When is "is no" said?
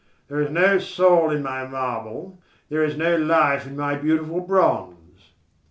0.41-0.79, 2.83-3.15